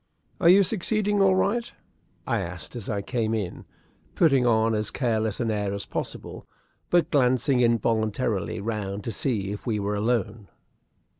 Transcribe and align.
"Are 0.39 0.49
you 0.49 0.63
succeeding 0.63 1.21
all 1.21 1.35
right?" 1.35 1.71
I 2.25 2.39
asked 2.41 2.75
as 2.75 2.89
I 2.89 3.03
came 3.03 3.35
in, 3.35 3.65
putting 4.15 4.47
on 4.47 4.73
as 4.73 4.89
careless 4.89 5.39
an 5.39 5.51
air 5.51 5.75
as 5.75 5.85
possible, 5.85 6.47
but 6.89 7.11
glancing 7.11 7.59
involuntarily 7.61 8.59
round 8.59 9.03
to 9.03 9.11
see 9.11 9.51
if 9.51 9.67
we 9.67 9.77
were 9.79 9.93
alone. 9.93 10.47